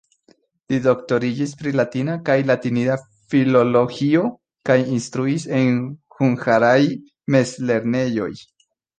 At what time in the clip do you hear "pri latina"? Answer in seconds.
1.57-2.13